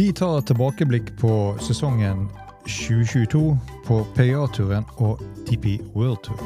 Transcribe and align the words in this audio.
Vi 0.00 0.12
tar 0.12 0.40
tilbakeblikk 0.40 1.10
på 1.20 1.56
sesongen 1.60 2.28
2022 2.64 3.58
på 3.84 3.96
PGA-turen 4.14 4.86
og 4.96 5.20
TP 5.44 5.76
World 5.92 6.22
Tour. 6.24 6.40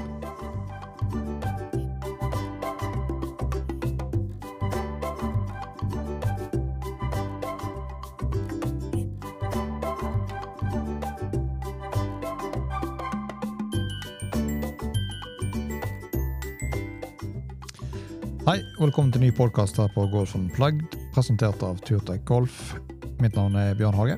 Hei, 18.49 18.65
velkommen 18.81 19.15
til 19.15 19.23
ny 19.23 19.31
podkast 19.31 19.79
her 19.79 19.95
på 19.95 20.09
Golf 20.11 20.35
Unplugged, 20.35 20.99
presentert 21.15 21.63
av 21.63 21.79
Turtech 21.87 22.27
Golf. 22.27 22.75
Mitt 23.21 23.37
navn 23.37 23.55
er 23.55 23.75
Bjørn 23.79 23.95
Hage, 23.95 24.17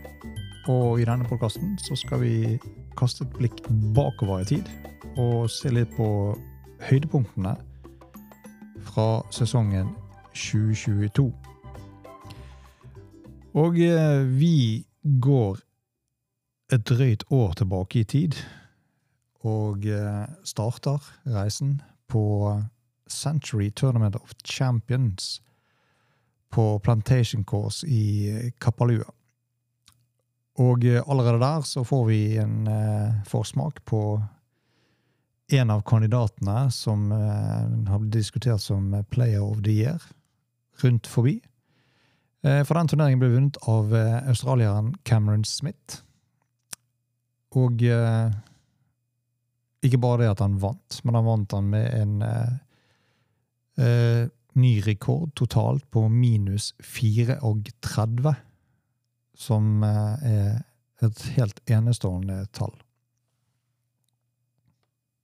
og 0.68 1.00
i 1.00 1.04
denne 1.04 1.27
podkasten 1.28 1.77
skal 1.82 2.20
vi 2.23 2.56
kaste 2.96 3.27
et 3.27 3.34
blikk 3.37 3.60
bakover 3.95 4.41
i 4.41 4.48
tid 4.48 4.70
og 5.20 5.50
se 5.52 5.70
litt 5.73 5.92
på 5.96 6.09
høydepunktene 6.88 7.52
fra 8.88 9.06
sesongen 9.34 9.92
2022. 10.32 11.28
Og 13.56 13.80
eh, 13.80 14.23
vi 14.37 14.84
går 15.02 15.60
et 16.73 16.88
drøyt 16.88 17.24
år 17.30 17.57
tilbake 17.60 18.01
i 18.01 18.09
tid 18.09 18.38
og 19.46 19.87
eh, 19.87 20.24
starter 20.45 21.04
reisen 21.37 21.80
på 22.09 22.24
Century 23.09 23.70
Tournament 23.70 24.16
of 24.16 24.32
Champions 24.45 25.37
på 26.50 26.78
Plantation 26.78 27.44
Course 27.44 27.86
i 27.86 28.52
Kapalua. 28.60 29.08
Og 30.62 30.84
eh, 30.84 31.02
allerede 31.06 31.42
der 31.42 31.66
så 31.68 31.84
får 31.84 32.04
vi 32.08 32.20
en 32.40 32.66
eh, 32.70 33.18
forsmak 33.28 33.82
på 33.84 34.00
en 35.52 35.70
av 35.70 35.82
kandidatene 35.86 36.70
som 36.74 37.10
eh, 37.12 37.90
har 37.90 38.00
blitt 38.00 38.16
diskutert 38.16 38.62
som 38.64 38.94
Player 39.10 39.44
of 39.44 39.60
the 39.62 39.74
Year 39.74 40.02
rundt 40.82 41.06
forbi. 41.06 41.40
Eh, 42.42 42.62
for 42.64 42.78
den 42.78 42.88
turneringen 42.88 43.20
ble 43.20 43.32
vunnet 43.34 43.60
av 43.68 43.94
eh, 43.94 44.18
australieren 44.30 44.94
Cameron 45.04 45.44
Smith. 45.44 46.02
Og 47.56 47.82
eh, 47.82 48.32
ikke 49.86 50.00
bare 50.02 50.24
det 50.24 50.32
at 50.34 50.42
han 50.44 50.58
vant, 50.60 51.00
men 51.04 51.18
han 51.18 51.28
vant 51.28 51.56
han 51.56 51.70
med 51.72 51.86
en 51.94 52.16
eh, 52.26 52.56
eh, 53.82 54.22
ny 54.57 54.80
rekord 54.85 55.35
totalt 55.37 55.85
på 55.93 56.07
minus 56.09 56.73
34, 56.82 58.35
som 59.37 59.85
eh, 59.85 60.26
er 60.32 61.07
et 61.07 61.23
helt 61.37 61.60
enestående 61.68 62.45
tall. 62.57 62.74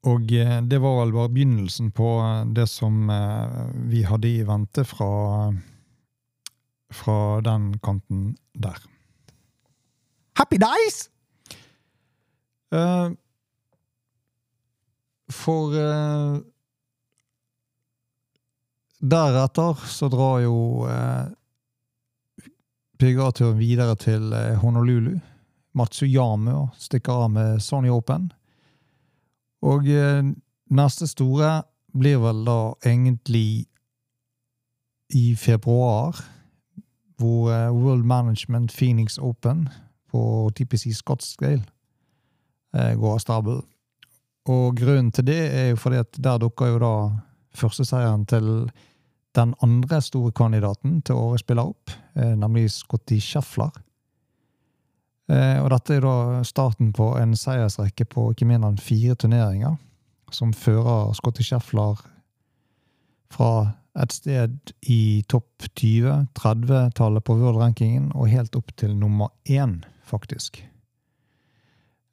Og 0.09 0.33
eh, 0.35 0.59
det 0.67 0.81
var 0.83 0.99
vel 1.01 1.15
bare 1.15 1.33
begynnelsen 1.33 1.93
på 1.95 2.09
det 2.57 2.67
som 2.71 3.11
eh, 3.11 3.59
vi 3.93 4.03
hadde 4.07 4.29
i 4.29 4.43
vente 4.47 4.85
fra, 4.89 5.11
fra 6.93 7.19
den 7.47 7.73
kanten 7.85 8.33
der. 8.53 8.83
Happy 10.37 10.59
days! 10.61 11.07
Eh, 12.73 13.11
for 15.33 15.77
eh, 15.77 16.41
deretter 19.03 19.83
så 19.91 20.09
drar 20.09 20.41
jo 20.45 20.87
eh, 20.87 21.27
PGA-turen 23.03 23.59
videre 23.59 23.97
til 23.99 24.33
eh, 24.33 24.55
Honolulu. 24.63 25.17
Matsuyama 25.75 26.69
stikker 26.79 27.25
av 27.25 27.31
med 27.35 27.63
Sony 27.65 27.91
Open. 27.91 28.31
Og 29.67 29.89
eh, 29.91 30.23
neste 30.71 31.09
store 31.11 31.63
blir 31.93 32.21
vel 32.23 32.45
da 32.47 32.59
egentlig 32.87 33.67
i 35.13 35.35
februar, 35.37 36.17
hvor 37.19 37.51
eh, 37.53 37.71
World 37.75 38.07
Management 38.09 38.73
Phoenix 38.73 39.19
Open 39.19 39.69
på 40.13 40.51
TPC 40.57 40.93
Scottsdale 40.97 41.65
eh, 42.77 42.95
går 42.95 43.19
av 43.19 43.23
stabelen. 43.23 43.67
Og 44.51 44.77
grunnen 44.77 45.13
til 45.15 45.27
det 45.27 45.43
er 45.55 45.69
jo 45.71 45.77
fordi 45.79 46.01
at 46.03 46.19
der 46.19 46.41
dukker 46.43 46.73
jo 46.73 46.79
da 46.83 46.95
førsteseieren 47.55 48.25
til 48.27 48.49
den 49.37 49.55
andre 49.65 50.01
store 50.05 50.33
kandidaten 50.37 51.01
til 51.03 51.17
året 51.17 51.41
spiller 51.41 51.73
opp, 51.73 51.91
eh, 52.17 52.35
nemlig 52.37 52.71
Scotty 52.71 53.19
Scheffler. 53.21 53.73
Eh, 55.29 55.59
og 55.63 55.71
dette 55.71 55.97
er 55.97 56.05
da 56.05 56.43
starten 56.45 56.93
på 56.93 57.13
en 57.21 57.37
seiersrekke 57.39 58.05
på 58.05 58.31
ikke 58.33 58.49
mindre 58.49 58.73
enn 58.73 58.83
fire 58.83 59.15
turneringer, 59.15 59.79
som 60.33 60.53
fører 60.53 61.15
Scotty 61.17 61.45
Scheffler 61.47 62.01
fra 63.33 63.53
et 64.03 64.13
sted 64.13 64.73
i 64.89 65.23
topp 65.29 65.67
20, 65.77 66.29
30-tallet 66.39 67.25
på 67.25 67.37
world-rankingen, 67.37 68.11
og 68.17 68.31
helt 68.33 68.57
opp 68.57 68.73
til 68.81 68.95
nummer 68.97 69.33
én, 69.49 69.83
faktisk. 70.09 70.63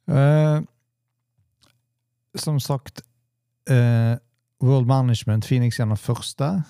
Eh, 0.08 0.60
som 2.34 2.60
sagt, 2.60 3.02
eh, 3.68 4.16
World 4.60 4.86
Management 4.86 5.44
Phoenix 5.44 5.78
gjennom 5.78 5.96
første. 5.96 6.62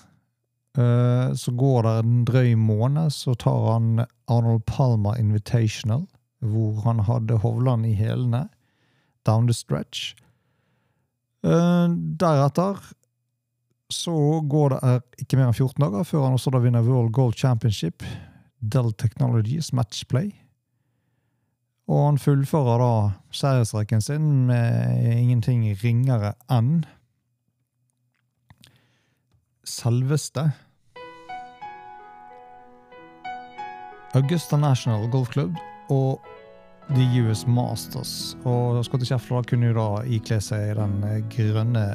Eh, 0.77 1.33
så 1.35 1.51
går 1.51 1.83
det 1.83 1.93
en 1.99 2.23
drøy 2.25 2.53
måned, 2.55 3.11
så 3.11 3.35
tar 3.35 3.73
han 3.73 4.05
Arnold 4.27 4.63
Palmer 4.65 5.19
Invitational, 5.19 6.07
hvor 6.39 6.81
han 6.85 6.99
hadde 6.99 7.41
Hovland 7.43 7.85
i 7.85 7.93
hælene. 7.93 8.47
Down 9.25 9.47
the 9.47 9.53
stretch. 9.53 10.15
Eh, 11.43 11.87
deretter 12.19 12.93
så 13.91 14.41
går 14.47 14.69
det 14.69 15.01
ikke 15.19 15.37
mer 15.37 15.49
enn 15.49 15.57
14 15.57 15.83
dager 15.83 16.05
før 16.07 16.23
han 16.23 16.37
også 16.37 16.53
da 16.53 16.61
vinner 16.63 16.85
World 16.85 17.11
Gold 17.11 17.35
Championship, 17.35 18.05
Dell 18.61 18.93
Technologies 18.93 19.73
Matchplay. 19.73 20.31
Og 21.91 22.05
han 22.05 22.21
fullfører 22.21 22.79
da 22.79 22.93
seiersrekken 23.35 24.01
sin 24.01 24.29
med 24.47 25.03
ingenting 25.11 25.65
ringere 25.83 26.33
enn 26.49 26.85
selveste 29.67 30.51
Augusta 34.13 34.57
National 34.57 35.07
Golf 35.09 35.31
Club 35.31 35.55
og 35.89 36.19
The 36.91 37.05
US 37.23 37.45
Masters. 37.47 38.35
Og 38.43 38.81
Scotty 38.85 39.07
Scheffler 39.07 39.45
kunne 39.47 39.71
jo 39.71 39.77
da 39.77 39.87
ikle 40.03 40.41
seg 40.43 40.75
den 40.75 40.99
grønne 41.31 41.85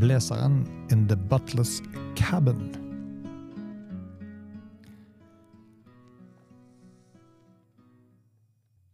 blazeren 0.00 0.66
In 0.92 1.06
The 1.08 1.16
Butlers 1.16 1.78
Cabin. 2.18 2.68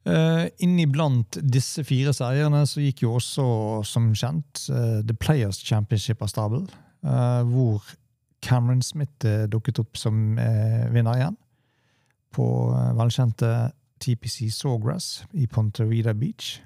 Uh, 0.07 0.47
Inniblant 0.63 1.41
disse 1.43 1.83
fire 1.83 2.13
seierne 2.15 2.61
så 2.71 2.78
gikk 2.84 3.03
jo 3.03 3.17
også, 3.19 3.47
som 3.83 4.13
kjent, 4.15 4.69
uh, 4.71 5.01
The 5.03 5.17
Players 5.19 5.59
Championship 5.67 6.23
av 6.23 6.31
stabel, 6.31 6.69
hvor 7.06 7.84
Cameron 8.43 8.83
Smith 8.83 9.27
dukket 9.50 9.78
opp 9.83 9.99
som 9.99 10.37
vinner 10.37 11.17
igjen. 11.17 11.37
På 12.34 12.47
velkjente 12.99 13.51
TPC 14.03 14.51
Sawgrass 14.53 15.25
i 15.33 15.47
Ponterida 15.47 16.15
Beach. 16.15 16.59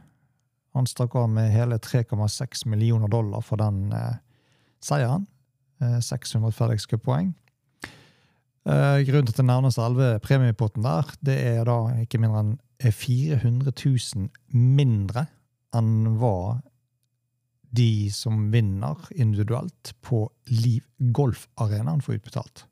Han 0.74 0.88
stakk 0.88 1.14
av 1.18 1.28
med 1.30 1.52
hele 1.52 1.78
3,6 1.82 2.64
millioner 2.70 3.10
dollar 3.12 3.44
for 3.44 3.60
den 3.60 3.92
seieren. 4.82 5.28
600 5.80 6.52
FedEx 6.52 6.88
Cup-poeng. 6.90 7.34
grunnen 8.64 9.26
til 9.26 9.32
at 9.32 9.38
det 9.40 9.46
nærmer 9.48 9.72
seg 9.72 9.86
selve 9.86 10.08
premiepotten 10.24 10.84
der, 10.84 11.14
det 11.24 11.36
er 11.54 11.64
da 11.64 11.78
ikke 12.02 12.20
mindre 12.20 12.42
enn 12.44 12.56
400 12.80 13.72
000 13.72 14.28
mindre 14.56 15.26
enn 15.76 16.16
hva 16.20 16.60
de 17.70 18.10
som 18.12 18.50
vinner 18.50 18.98
individuelt 19.14 19.94
på 20.02 20.24
Liv 20.50 20.84
Golf-arenaen 20.98 22.02
får 22.02 22.18
utbetalt. 22.18 22.64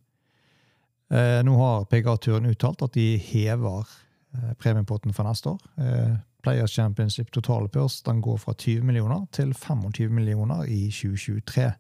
Eh, 1.10 1.40
nå 1.44 1.56
har 1.56 1.86
PGA-turen 1.88 2.50
uttalt 2.50 2.82
at 2.84 2.96
de 2.98 3.16
hever 3.30 3.86
eh, 4.34 4.54
premiepotten 4.60 5.14
for 5.16 5.28
neste 5.28 5.54
år. 5.54 5.68
Eh, 5.80 6.16
Players 6.42 6.74
Championship 6.76 7.30
totale 7.32 7.68
purs 7.68 8.02
den 8.02 8.20
går 8.20 8.36
fra 8.42 8.54
20 8.54 8.84
millioner 8.86 9.24
til 9.32 9.54
25 9.54 10.12
millioner 10.14 10.64
i 10.68 10.90
2023. 10.90 11.70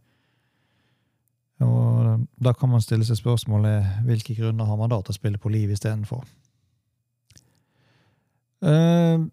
Og 1.60 2.26
Da 2.44 2.52
kan 2.52 2.70
man 2.70 2.82
stille 2.82 3.04
seg 3.04 3.18
spørsmålet 3.18 4.04
hvilke 4.06 4.34
grunner 4.38 4.64
har 4.64 4.76
man 4.78 4.90
da 4.90 5.00
til 5.02 5.14
å 5.14 5.18
spille 5.18 5.38
på 5.42 5.50
Liv 5.52 5.70
istedenfor. 5.74 6.24
Uh, 8.62 9.28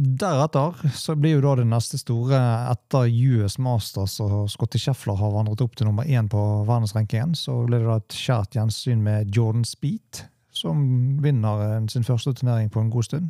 deretter 0.00 0.90
så 0.96 1.14
blir 1.18 1.36
jo 1.36 1.42
da 1.44 1.54
det 1.60 1.66
neste 1.68 1.98
store 2.00 2.38
etter 2.70 3.08
US 3.10 3.58
Masters 3.60 4.16
og 4.24 4.48
Scotty 4.52 4.80
Scheffler 4.80 5.18
har 5.20 5.34
vandret 5.34 5.60
opp 5.64 5.76
til 5.76 5.88
nummer 5.88 6.08
én 6.08 6.28
på 6.30 6.40
verdensrankingen, 6.68 7.34
så 7.36 7.58
blir 7.66 7.82
det 7.82 7.90
da 7.90 7.98
et 8.00 8.16
kjært 8.16 8.56
gjensyn 8.56 9.02
med 9.04 9.34
Jordan 9.36 9.66
Speed, 9.68 10.24
som 10.56 10.80
vinner 11.24 11.64
eh, 11.66 11.76
sin 11.92 12.06
første 12.06 12.32
turnering 12.36 12.70
på 12.72 12.80
en 12.80 12.90
god 12.92 13.08
stund, 13.10 13.28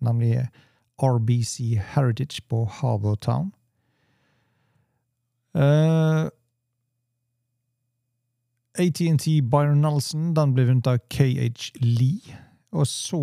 nemlig 0.00 0.46
RBC 1.02 1.76
Heritage 1.92 2.40
på 2.48 2.64
Harbour 2.78 3.14
Town. 3.20 3.52
Uh, 5.56 6.28
ATNT 8.76 9.40
Byron 9.50 9.80
Nelson 9.80 10.34
den 10.36 10.52
ble 10.56 10.66
vunnet 10.68 10.88
av 10.90 11.00
KH 11.12 11.70
Lee. 11.80 12.36
Og 12.76 12.88
så, 12.88 13.22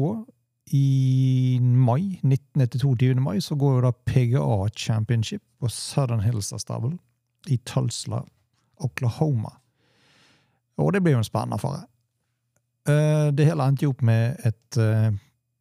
i 0.72 1.60
mai, 1.62 2.20
19. 2.24 2.70
til 2.70 2.80
22. 2.80 3.16
mai, 3.22 3.42
så 3.42 3.56
går 3.56 3.76
jo 3.76 3.82
da 3.86 3.92
PGA 3.92 4.70
Championship 4.78 5.44
på 5.60 5.68
Southern 5.70 6.24
Hills 6.24 6.54
Stable 6.58 6.98
i 7.48 7.58
Tulsa, 7.66 8.24
Oklahoma. 8.80 9.50
Og 10.78 10.94
det 10.94 11.04
blir 11.04 11.18
jo 11.18 11.22
en 11.22 11.28
spennende 11.28 11.60
affære. 11.60 11.84
Uh, 12.90 13.30
det 13.36 13.46
hele 13.48 13.68
endte 13.68 13.86
jo 13.86 13.94
opp 13.94 14.02
med 14.04 14.40
et 14.48 14.80
uh, 14.80 15.14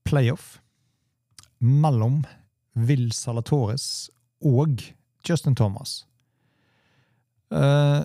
playoff 0.04 0.56
mellom 1.60 2.24
Will 2.74 3.12
Salatores 3.14 4.10
og 4.42 4.82
Justin 5.28 5.54
Thomas. 5.54 6.06
Uh, 7.52 8.02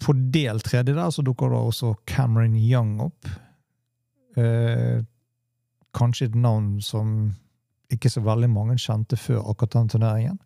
på 0.00 0.16
del 0.32 0.60
tredje 0.64 0.96
der 0.96 1.10
så 1.12 1.22
dukker 1.22 1.52
da 1.52 1.60
også 1.60 1.94
Cameron 2.06 2.56
Young 2.56 3.00
opp. 3.04 3.28
Kanskje 5.96 6.30
et 6.30 6.34
navn 6.38 6.80
som 6.82 7.32
ikke 7.90 8.10
så 8.10 8.22
veldig 8.22 8.50
mange 8.50 8.78
kjente 8.78 9.18
før 9.18 9.50
akkurat 9.50 9.72
den 9.78 9.88
turneringen. 9.88 10.38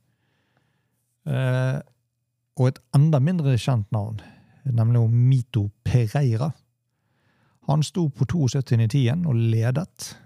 Eh, 1.28 1.80
og 2.56 2.68
et 2.68 2.80
enda 2.96 3.20
mindre 3.20 3.56
kjent 3.58 3.90
navn, 3.92 4.20
nemlig 4.64 5.08
Mito 5.10 5.68
Pereira. 5.84 6.50
Han 7.68 7.82
sto 7.82 8.08
på 8.08 8.24
72 8.24 8.80
i 8.80 8.88
tiden 8.88 9.26
og 9.26 9.34
ledet. 9.34 10.18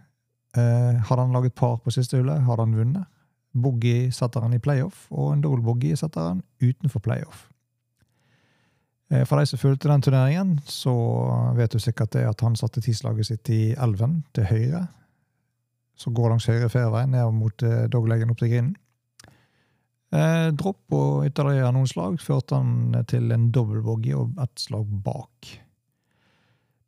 hadde 0.59 1.23
han 1.23 1.33
laget 1.33 1.55
par 1.55 1.77
på 1.77 1.91
siste 1.91 2.17
hullet, 2.17 2.43
hadde 2.43 2.63
han 2.65 2.75
vunnet. 2.75 3.05
Boogie 3.53 4.13
setter 4.13 4.41
han 4.41 4.55
i 4.55 4.59
playoff, 4.59 5.07
og 5.11 5.33
en 5.33 5.43
double 5.43 5.63
boogie 5.63 5.97
setter 5.97 6.33
han 6.33 6.43
utenfor 6.61 7.01
playoff. 7.01 7.49
Eh, 9.11 9.25
for 9.25 9.41
de 9.41 9.47
som 9.47 9.59
fulgte 9.59 9.89
den 9.89 10.03
turneringen, 10.03 10.61
så 10.65 10.95
vet 11.57 11.73
du 11.73 11.81
sikkert 11.81 12.13
det 12.13 12.27
at 12.29 12.41
han 12.45 12.57
satte 12.57 12.83
tislaget 12.85 13.31
sitt 13.31 13.51
i 13.51 13.75
elven 13.81 14.23
til 14.37 14.49
høyre. 14.51 14.87
Så 15.99 16.13
går 16.15 16.31
langs 16.33 16.47
høyre 16.47 16.71
fairway 16.71 17.09
ned 17.11 17.33
mot 17.35 17.65
eh, 17.67 17.87
dogleggen 17.91 18.31
opp 18.31 18.39
til 18.43 18.53
grinden. 18.53 18.77
Eh, 20.15 20.49
dropp 20.57 20.95
og 20.97 21.27
ytterligere 21.29 21.73
noen 21.75 21.89
slag 21.91 22.21
førte 22.23 22.57
han 22.57 23.03
til 23.11 23.33
en 23.35 23.51
dobbeltbogey 23.53 24.15
og 24.17 24.39
ett 24.41 24.63
slag 24.63 24.87
bak. 25.05 25.51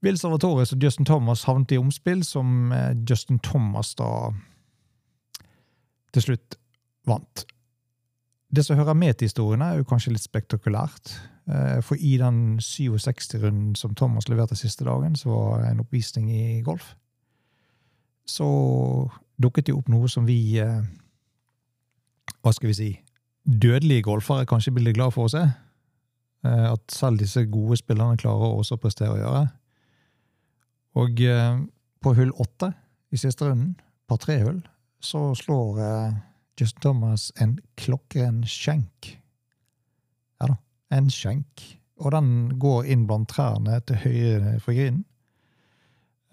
Bill 0.01 0.17
Salvatores 0.17 0.73
og 0.73 0.83
Justin 0.83 1.05
Thomas 1.05 1.45
havnet 1.45 1.75
i 1.75 1.81
omspill, 1.81 2.23
som 2.25 2.73
eh, 2.73 2.95
Justin 3.09 3.41
Thomas 3.45 3.93
da 3.99 4.31
til 6.15 6.25
slutt 6.31 6.57
vant. 7.07 7.45
Det 8.51 8.65
som 8.67 8.79
hører 8.79 8.97
med 8.99 9.15
til 9.15 9.29
historien, 9.29 9.63
er 9.63 9.79
jo 9.79 9.87
kanskje 9.87 10.15
litt 10.15 10.25
spektakulært. 10.25 11.13
Eh, 11.51 11.79
for 11.85 12.01
i 12.01 12.17
den 12.19 12.59
67-runden 12.63 13.77
som 13.79 13.95
Thomas 13.95 14.29
leverte 14.29 14.57
siste 14.59 14.85
dagen, 14.89 15.17
så 15.17 15.31
var 15.31 15.63
det 15.63 15.71
en 15.71 15.85
oppvisning 15.85 16.33
i 16.33 16.63
golf. 16.67 16.95
Så 18.31 18.47
dukket 19.43 19.67
det 19.67 19.75
opp 19.75 19.89
noe 19.91 20.09
som 20.11 20.27
vi 20.29 20.59
eh, 20.63 20.83
Hva 22.41 22.53
skal 22.55 22.71
vi 22.71 22.77
si 22.79 22.91
Dødelige 23.51 24.05
golfere 24.07 24.47
kanskje 24.47 24.75
blir 24.77 24.95
glad 24.95 25.15
for 25.15 25.27
å 25.27 25.31
se. 25.33 25.41
Eh, 26.45 26.67
at 26.69 26.93
selv 26.93 27.23
disse 27.23 27.43
gode 27.51 27.79
spillerne 27.81 28.21
klarer 28.21 28.61
også 28.61 28.77
å 28.77 28.83
prestere 28.83 29.15
å 29.15 29.19
gjøre. 29.19 29.47
Og 31.01 31.23
på 32.05 32.13
hull 32.19 32.33
åtte 32.43 32.73
i 33.15 33.19
siste 33.19 33.47
runden, 33.47 33.75
par 34.09 34.21
tre-hull, 34.23 34.61
så 35.01 35.31
slår 35.35 35.81
uh, 35.81 36.15
Justin 36.61 36.81
Thomas 36.83 37.31
en 37.41 37.59
klokkeren 37.81 38.43
skjenk. 38.49 39.15
Ja 40.41 40.51
da, 40.53 40.57
en 40.97 41.11
skjenk. 41.13 41.65
Og 42.01 42.15
den 42.15 42.59
går 42.61 42.89
inn 42.93 43.07
blant 43.09 43.31
trærne 43.33 43.81
til 43.89 44.01
høyre 44.05 44.57
for 44.65 44.77
grinen. 44.77 45.05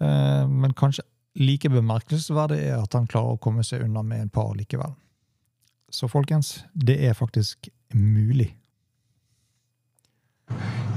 Uh, 0.02 0.46
men 0.48 0.76
kanskje 0.78 1.04
like 1.38 1.70
bemerkelsesverdig 1.70 2.58
er 2.66 2.78
at 2.82 2.94
han 2.96 3.06
klarer 3.10 3.36
å 3.36 3.42
komme 3.42 3.64
seg 3.66 3.84
unna 3.86 4.02
med 4.02 4.26
en 4.26 4.32
par 4.32 4.54
likevel. 4.58 4.94
Så 5.90 6.08
folkens, 6.10 6.64
det 6.74 6.98
er 7.08 7.16
faktisk 7.16 7.70
mulig. 7.94 8.52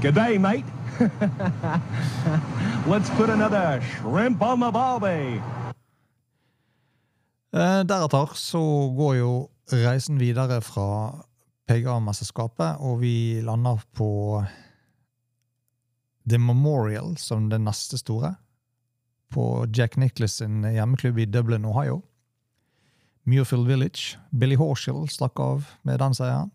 Good 0.02 0.14
day, 0.18 0.38
mate. 0.38 0.66
Let's 2.90 3.10
put 3.16 3.30
another 3.30 3.80
shrimp 3.80 4.42
on 4.42 4.60
the 4.60 4.70
barbie. 4.70 5.40
Eh, 7.52 7.82
deretter 7.84 8.32
så 8.34 8.62
går 8.96 9.14
jo 9.20 9.32
reisen 9.72 10.18
videre 10.20 10.60
fra 10.64 11.12
PGA-mesterskapet, 11.68 12.80
og 12.80 13.00
vi 13.00 13.40
lander 13.44 13.80
på 13.94 14.42
The 16.28 16.38
Memorial 16.38 17.16
som 17.20 17.50
det 17.50 17.60
neste 17.60 18.00
store. 18.00 18.34
På 19.32 19.66
Jack 19.72 19.96
Nicholas 19.96 20.38
sin 20.40 20.62
hjemmeklubb 20.64 21.18
i 21.18 21.28
Dublin, 21.28 21.64
Ohio. 21.64 22.02
Muirfield 23.24 23.66
Village. 23.66 24.18
Billy 24.30 24.58
Horshill 24.58 25.06
stakk 25.08 25.40
av 25.40 25.70
med 25.86 26.00
den 26.02 26.14
seieren. 26.14 26.50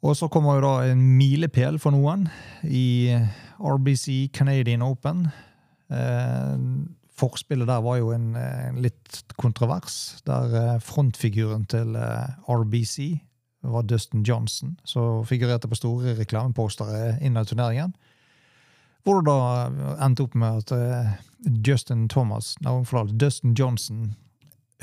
Og 0.00 0.16
så 0.16 0.30
kommer 0.32 0.56
jo 0.56 0.64
da 0.64 0.74
en 0.88 1.02
milepæl 1.18 1.76
for 1.80 1.92
noen 1.92 2.24
i 2.64 3.12
RBC 3.60 4.30
Canadian 4.32 4.82
Open. 4.86 5.26
Eh, 5.92 6.54
forspillet 7.20 7.68
der 7.68 7.82
var 7.84 7.98
jo 8.00 8.14
en, 8.14 8.32
en 8.36 8.80
litt 8.80 9.20
kontrovers, 9.36 10.22
der 10.24 10.54
eh, 10.56 10.78
frontfiguren 10.80 11.66
til 11.68 11.98
eh, 12.00 12.30
RBC 12.48 13.18
var 13.68 13.84
Dustin 13.84 14.24
Johnson, 14.24 14.78
som 14.88 15.26
figurerte 15.28 15.68
på 15.68 15.76
store 15.76 16.14
reklamepostere 16.16 17.18
innen 17.20 17.44
turneringen. 17.44 17.92
Hvor 19.04 19.20
det 19.20 19.30
da 19.30 19.94
endte 20.04 20.26
opp 20.26 20.34
med 20.36 20.64
at 20.64 20.72
uh, 20.76 21.12
Justin 21.66 22.08
Thomas, 22.08 22.54
nei, 22.60 22.74
forlåt, 22.84 23.14
Dustin 23.20 23.54
Johnson 23.58 24.10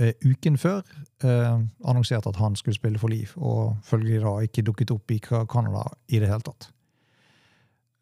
uh, 0.02 0.14
uken 0.26 0.58
før 0.58 0.82
uh, 1.24 1.62
annonserte 1.86 2.32
at 2.32 2.40
han 2.42 2.58
skulle 2.58 2.78
spille 2.78 3.02
for 3.02 3.14
Liv, 3.14 3.36
og 3.38 3.78
følgelig 3.86 4.24
da 4.26 4.34
ikke 4.48 4.66
dukket 4.66 4.96
opp 4.96 5.14
i 5.14 5.22
Canada 5.22 5.86
i 6.08 6.22
det 6.22 6.32
hele 6.32 6.46
tatt. 6.46 6.72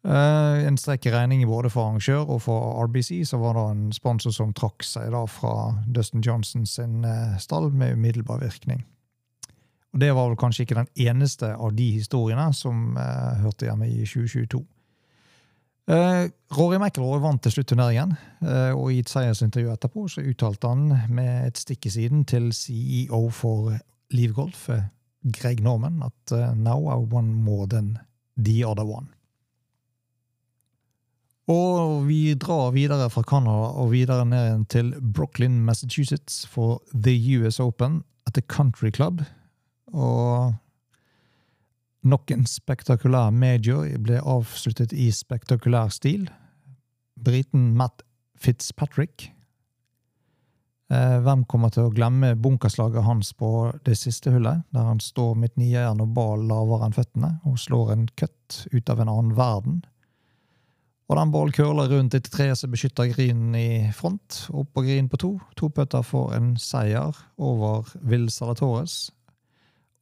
En 0.06 0.76
strekk 0.78 1.08
regning 1.10 1.40
både 1.50 1.66
for 1.66 1.88
arrangør 1.88 2.28
og 2.30 2.44
for 2.44 2.76
RBC, 2.84 3.24
så 3.26 3.40
var 3.42 3.56
det 3.56 3.64
en 3.72 3.88
sponsor 3.90 4.30
som 4.30 4.52
trakk 4.54 4.84
seg 4.86 5.08
da 5.10 5.24
fra 5.26 5.72
Dustin 5.90 6.22
Johnson 6.22 6.62
uh, 7.02 7.34
stall 7.42 7.72
med 7.74 7.96
umiddelbar 7.98 8.38
virkning. 8.44 8.84
Og 9.90 10.00
Det 10.00 10.12
var 10.14 10.28
vel 10.28 10.38
kanskje 10.38 10.62
ikke 10.62 10.78
den 10.78 10.92
eneste 11.08 11.50
av 11.56 11.74
de 11.74 11.88
historiene 11.96 12.52
som 12.54 12.94
hørte 13.42 13.66
hjemme 13.66 13.88
i 13.88 14.04
2022. 14.06 14.62
Rory 15.86 16.78
McIlroy 16.82 17.20
vant 17.22 17.42
til 17.44 17.52
slutt 17.54 17.68
turneringen, 17.70 18.16
og 18.74 18.88
i 18.90 18.98
et 19.04 19.10
seiersintervju 19.10 19.70
etterpå 19.70 20.08
så 20.10 20.24
uttalte 20.26 20.66
han 20.72 20.88
med 21.14 21.46
et 21.46 21.60
stikk 21.62 21.86
i 21.86 21.92
siden 21.94 22.24
til 22.26 22.48
CEO 22.50 23.20
for 23.30 23.76
Liv 24.10 24.34
Golf, 24.34 24.66
Greg 25.38 25.62
Norman, 25.62 26.02
at 26.02 26.34
now 26.58 26.90
I 26.90 26.98
won 26.98 27.30
more 27.34 27.68
than 27.70 27.98
the 28.34 28.64
other 28.66 28.82
one. 28.82 29.06
Og 31.46 32.08
vi 32.08 32.34
drar 32.34 32.72
videre 32.74 33.06
fra 33.10 33.22
Canada 33.22 33.70
og 33.78 33.92
videre 33.92 34.26
ned 34.26 34.64
til 34.66 34.94
Brooklyn, 35.14 35.60
Massachusetts 35.62 36.46
for 36.50 36.82
The 36.90 37.14
US 37.38 37.60
Open 37.60 38.02
at 38.26 38.34
The 38.34 38.42
Country 38.42 38.90
Club. 38.90 39.22
Og 39.94 40.54
nok 42.06 42.30
en 42.30 42.46
spektakulær 42.48 43.32
major 43.34 43.86
ble 44.02 44.20
avsluttet 44.22 44.94
i 44.94 45.10
spektakulær 45.14 45.90
stil. 45.94 46.28
Briten 47.16 47.72
Matt 47.76 48.04
Fitzpatrick. 48.38 49.30
Eh, 50.92 51.16
hvem 51.24 51.42
kommer 51.50 51.72
til 51.74 51.88
å 51.88 51.92
glemme 51.94 52.36
bunkerslaget 52.38 53.02
hans 53.02 53.32
på 53.34 53.72
det 53.86 53.96
siste 53.98 54.30
hullet, 54.30 54.62
der 54.70 54.86
han 54.86 55.02
står 55.02 55.34
midt 55.42 55.56
nieren 55.58 56.02
og 56.04 56.12
ball 56.14 56.44
lavere 56.46 56.86
enn 56.86 56.94
føttene 56.94 57.32
og 57.48 57.58
slår 57.58 57.92
en 57.96 58.08
cut 58.14 58.60
ut 58.70 58.92
av 58.92 59.02
en 59.02 59.10
annen 59.10 59.34
verden? 59.38 59.80
Og 61.06 61.18
den 61.18 61.32
ballen 61.34 61.54
curler 61.54 61.90
rundt 61.90 62.16
et 62.18 62.28
tre 62.30 62.48
som 62.58 62.72
beskytter 62.72 63.12
grinen 63.12 63.54
i 63.54 63.90
front. 63.94 64.46
Opp 64.50 64.72
på 64.74 64.82
grinen 64.86 65.10
på 65.10 65.20
to. 65.22 65.32
To 65.58 65.70
putter 65.70 66.02
får 66.02 66.32
en 66.34 66.54
seier 66.58 67.14
over 67.38 67.86
Will 68.02 68.26
Salatores 68.30 69.04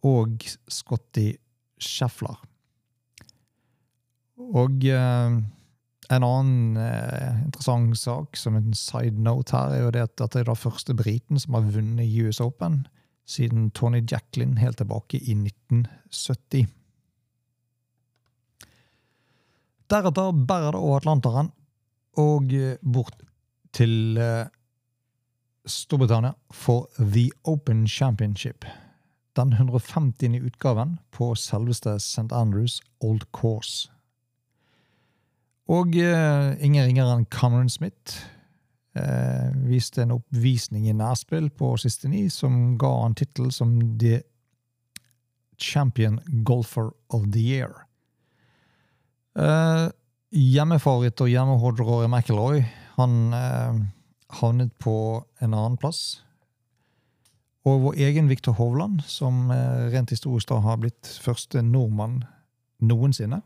og 0.05 0.45
Scotty 0.69 1.35
Scheffler. 1.85 2.41
Og 4.35 4.85
eh, 4.91 5.37
en 6.13 6.27
annen 6.27 6.77
eh, 6.81 7.45
interessant 7.45 7.97
sak 7.99 8.37
som 8.37 8.57
en 8.59 8.75
side 8.77 9.21
note 9.23 9.55
her, 9.55 9.73
er 9.73 9.85
jo 9.85 9.93
det 9.95 10.07
at 10.09 10.17
dette 10.21 10.43
er 10.43 10.49
den 10.51 10.59
første 10.59 10.97
briten 10.97 11.41
som 11.41 11.57
har 11.57 11.69
vunnet 11.75 12.11
US 12.25 12.43
Open 12.45 12.83
siden 13.25 13.71
Tony 13.71 14.03
Jacklin 14.11 14.59
helt 14.61 14.77
tilbake 14.77 15.17
i 15.17 15.33
1970. 15.33 16.67
Deretter 19.91 20.33
bærer 20.33 20.73
det 20.73 20.81
over 20.81 20.97
Atlanteren. 21.01 21.53
og 22.17 22.53
eh, 22.55 22.77
bort 22.83 23.17
til 23.75 24.17
eh, 24.19 24.47
Storbritannia 25.67 26.33
for 26.53 26.89
The 26.99 27.31
Open 27.45 27.89
Championship. 27.89 28.65
Den 29.37 29.53
150. 29.53 30.39
utgaven 30.47 30.99
på 31.11 31.35
selveste 31.35 31.97
St. 31.97 32.33
Andrews 32.33 32.81
Old 33.01 33.27
Course. 33.33 33.91
Og 35.69 35.97
eh, 35.97 36.55
ingen 36.61 36.85
ringere 36.85 37.17
enn 37.17 37.27
Cameron 37.33 37.71
Smith 37.73 38.21
eh, 38.95 39.51
viste 39.67 40.05
en 40.05 40.15
oppvisning 40.19 40.87
i 40.89 40.95
nærspill 40.97 41.49
på 41.51 41.73
siste 41.81 42.11
ni 42.13 42.29
som 42.31 42.77
ga 42.79 42.91
han 43.03 43.17
tittel 43.19 43.51
som 43.53 43.79
The 43.99 44.21
Champion 45.59 46.21
Golfer 46.45 46.93
of 47.09 47.31
the 47.33 47.41
Year. 47.41 47.87
Eh, 49.35 49.89
hjemmefavoritt 50.35 51.21
og 51.25 51.31
hjemmehord 51.31 51.81
Rory 51.81 52.11
McIlroy 52.11 52.63
han 52.99 53.33
eh, 53.35 53.81
havnet 54.41 54.75
på 54.83 55.25
en 55.41 55.55
annen 55.55 55.79
plass. 55.81 56.24
Og 57.65 57.81
vår 57.81 58.01
egen 58.07 58.29
Viktor 58.29 58.57
Hovland, 58.59 59.01
som 59.09 59.49
eh, 59.51 59.87
rent 59.95 60.13
historisk 60.13 60.51
da 60.51 60.61
har 60.61 60.81
blitt 60.83 61.09
første 61.25 61.63
nordmann 61.65 62.23
noensinne, 62.85 63.41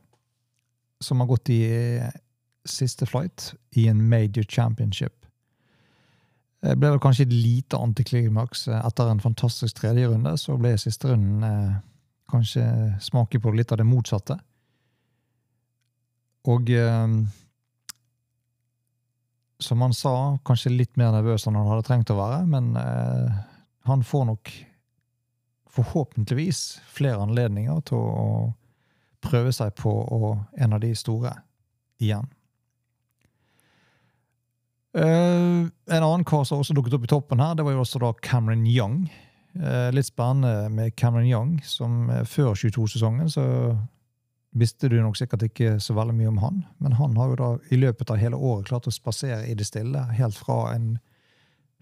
som 1.01 1.23
har 1.23 1.31
gått 1.31 1.53
i 1.55 1.61
eh, 1.71 2.11
siste 2.67 3.07
flight 3.07 3.53
i 3.79 3.87
en 3.89 4.03
major 4.11 4.43
championship. 4.43 5.15
Det 6.59 6.75
ble 6.75 6.91
vel 6.91 7.03
kanskje 7.03 7.29
et 7.29 7.35
lite 7.37 7.79
antiklimaks 7.79 8.67
etter 8.75 9.11
en 9.13 9.23
fantastisk 9.23 9.79
tredje 9.79 10.09
runde. 10.11 10.33
Så 10.41 10.57
ble 10.59 10.75
siste 10.81 11.13
runden 11.13 11.45
eh, 11.47 11.77
kanskje 12.31 12.65
smake 13.01 13.39
på 13.41 13.55
litt 13.55 13.71
av 13.73 13.79
det 13.79 13.87
motsatte. 13.87 14.35
Og 16.51 16.71
eh, 16.75 17.07
som 19.63 19.87
han 19.87 19.95
sa, 19.95 20.15
kanskje 20.47 20.75
litt 20.75 20.99
mer 20.99 21.15
nervøs 21.15 21.47
enn 21.47 21.59
han 21.59 21.71
hadde 21.71 21.87
trengt 21.87 22.11
å 22.15 22.19
være, 22.19 22.43
men 22.51 22.75
eh, 22.79 23.39
han 23.89 24.05
får 24.05 24.25
nok 24.29 24.53
forhåpentligvis 25.79 26.81
flere 26.93 27.23
anledninger 27.23 27.81
til 27.89 28.01
å 28.01 28.27
prøve 29.25 29.53
seg 29.55 29.75
på 29.79 29.91
å, 29.93 30.35
en 30.59 30.75
av 30.75 30.83
de 30.83 30.93
store 30.97 31.35
igjen. 32.03 32.27
Uh, 34.97 35.69
en 35.93 36.03
annen 36.03 36.25
kar 36.27 36.47
som 36.49 36.63
også 36.63 36.75
dukket 36.75 36.97
opp 36.97 37.05
i 37.07 37.11
toppen 37.11 37.43
her, 37.43 37.55
det 37.59 37.67
var 37.67 37.77
jo 37.77 37.83
også 37.85 38.01
da 38.03 38.13
Cameron 38.25 38.65
Young. 38.67 39.03
Uh, 39.59 39.91
litt 39.95 40.09
spennende 40.09 40.71
med 40.73 40.97
Cameron 40.97 41.29
Young, 41.29 41.53
som 41.67 42.09
uh, 42.11 42.25
før 42.27 42.57
22-sesongen 42.57 43.31
så 43.33 43.45
visste 44.59 44.89
du 44.89 44.97
nok 45.03 45.19
sikkert 45.19 45.45
ikke 45.45 45.77
så 45.83 45.95
veldig 45.95 46.17
mye 46.17 46.31
om 46.31 46.41
han, 46.43 46.63
men 46.83 46.97
han 46.99 47.19
har 47.21 47.31
jo 47.31 47.39
da 47.39 47.51
i 47.71 47.79
løpet 47.79 48.11
av 48.11 48.19
hele 48.19 48.39
året 48.39 48.71
klart 48.71 48.89
å 48.89 48.95
spasere 48.95 49.45
i 49.47 49.55
det 49.59 49.67
stille, 49.69 50.07
helt 50.17 50.39
fra 50.39 50.73
en 50.73 50.97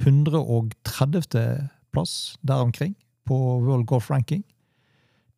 130. 0.02 1.68
plass 1.96 2.36
der 2.46 2.62
omkring 2.62 2.94
på 3.26 3.36
World 3.64 3.88
Golf 3.90 4.10
Ranking, 4.12 4.44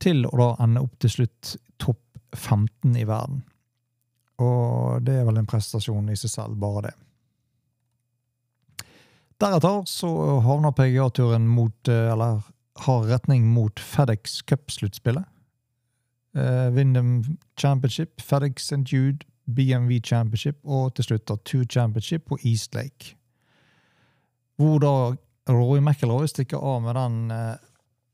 til 0.02 0.26
å 0.28 0.34
da 0.36 0.48
ende 0.64 0.82
opp 0.84 0.98
til 1.00 1.14
slutt 1.14 1.54
topp 1.80 2.02
15 2.36 2.98
i 2.98 3.06
verden. 3.08 3.44
Og 4.42 5.02
det 5.06 5.16
er 5.18 5.26
vel 5.26 5.40
en 5.40 5.48
prestasjon 5.48 6.10
i 6.12 6.18
seg 6.18 6.34
selv, 6.34 6.58
bare 6.60 6.90
det. 6.90 6.94
Deretter 9.38 9.82
så 9.86 10.10
havner 10.42 10.74
PGA-turen 10.74 11.46
mot, 11.48 11.88
eller 11.88 12.42
har 12.84 13.08
retning 13.10 13.46
mot 13.54 13.80
FedEx 13.80 14.42
Cup-sluttspillet. 14.46 15.26
Uh, 16.36 16.70
Windham 16.74 17.38
Championship, 17.56 18.20
FedEx 18.20 18.68
St. 18.68 18.84
Jude, 18.92 19.26
BMV 19.48 20.00
Championship 20.04 20.58
og 20.64 20.92
til 20.94 21.06
slutt 21.08 21.24
da 21.28 21.38
Two 21.44 21.64
Championship 21.64 22.26
på 22.28 22.38
East 22.44 22.74
Lake. 22.74 23.14
Hvor 24.58 24.78
da 24.82 24.92
Rory 25.48 25.80
McIlroy 25.80 26.28
stikker 26.28 26.58
av 26.58 26.82
med 26.82 26.94
den 26.98 27.30
eh, 27.30 27.56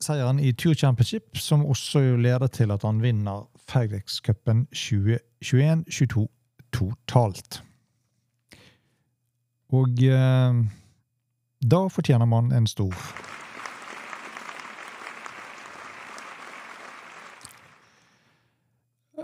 seieren 0.02 0.40
i 0.40 0.52
Tour 0.52 0.74
Championship, 0.74 1.36
som 1.38 1.66
også 1.66 2.16
leder 2.16 2.46
til 2.46 2.70
at 2.70 2.82
han 2.86 3.02
vinner 3.02 3.46
FedEx-cupen 3.70 4.66
2021-22 4.74 6.26
totalt. 6.72 7.62
Og 9.74 10.02
eh, 10.06 10.64
da 11.64 11.86
fortjener 11.90 12.28
man 12.30 12.52
en 12.52 12.66
stor. 12.66 12.94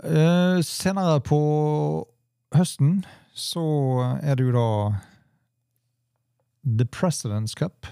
eh, 0.03 0.61
senere 0.65 1.19
på 1.21 1.41
høsten 2.55 3.01
så 3.37 3.63
er 4.21 4.35
det 4.35 4.49
jo 4.49 4.55
da 4.55 4.67
The 6.65 6.85
President's 6.85 7.55
Cup. 7.57 7.87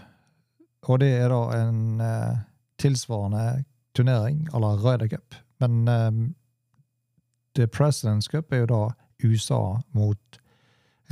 Og 0.90 1.02
det 1.04 1.12
er 1.20 1.30
da 1.30 1.42
en 1.60 2.02
uh, 2.02 2.40
tilsvarende 2.82 3.64
turnering 3.94 4.48
à 4.54 4.62
la 4.62 4.74
Ryder 4.76 5.12
Cup. 5.12 5.36
Men 5.62 5.88
uh, 5.88 6.12
The 7.56 7.68
President's 7.68 8.30
Cup 8.32 8.54
er 8.54 8.64
jo 8.64 8.72
da 8.74 8.84
USA 9.24 9.82
mot 9.94 10.40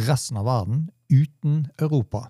resten 0.07 0.38
av 0.38 0.48
verden 0.48 0.88
uten 1.12 1.67
Europa. 1.81 2.27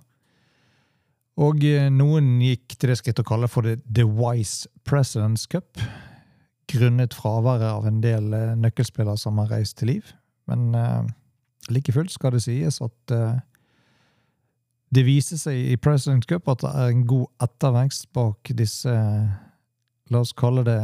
Og 1.37 1.61
noen 1.93 2.29
gikk 2.41 2.79
til 2.79 2.89
det 2.89 2.97
skritt 2.97 3.19
å 3.21 3.25
kalle 3.27 3.49
for 3.51 3.67
det 3.67 3.83
The 3.85 4.07
Wise 4.07 4.65
President's 4.89 5.45
Cup 5.49 5.77
grunnet 6.67 7.15
fraværet 7.15 7.67
av 7.69 7.85
en 7.87 8.01
del 8.03 8.33
eh, 8.35 8.55
nøkkelspillere 8.59 9.19
som 9.19 9.39
har 9.41 9.51
reist 9.53 9.77
til 9.79 9.93
liv. 9.93 10.09
Men 10.47 10.71
uh, 10.75 11.03
like 11.73 11.91
fullt 11.91 12.13
skal 12.13 12.31
det 12.35 12.43
sies 12.45 12.79
at 12.83 13.13
uh, 13.13 13.39
det 14.93 15.03
viser 15.03 15.39
seg 15.39 15.57
i 15.73 15.77
President 15.81 16.25
Cup 16.29 16.47
at 16.51 16.63
det 16.63 16.71
er 16.71 16.93
en 16.93 17.03
god 17.09 17.27
ettervekst 17.43 18.09
bak 18.15 18.53
disse 18.55 18.93
La 20.07 20.21
oss 20.23 20.31
kalle 20.31 20.63
det 20.63 20.79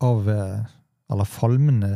av 0.00 0.28
Eller 0.32 1.28
falmende 1.28 1.90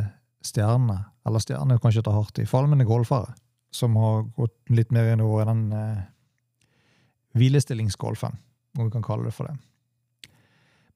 stjerner. 0.45 1.07
Eller 1.27 1.43
stjerner 1.43 1.81
kanskje 1.83 2.05
ta 2.07 2.13
hardt 2.15 2.39
i. 2.39 2.47
Falmende 2.47 2.85
golfere. 2.85 3.33
Som 3.75 3.97
har 3.97 4.27
gått 4.37 4.55
litt 4.71 4.93
mer 4.95 5.09
inn 5.13 5.25
over 5.25 5.49
den 5.49 5.65
eh, 5.75 6.05
hvilestillingsgolfen, 7.37 8.37
om 8.79 8.85
vi 8.85 8.93
kan 8.95 9.05
kalle 9.05 9.27
det 9.27 9.35
for 9.37 9.51
det. 9.51 9.57